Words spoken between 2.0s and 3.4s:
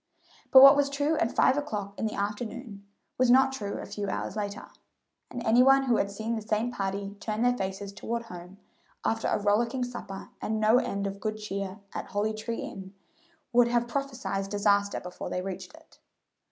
the afternoon was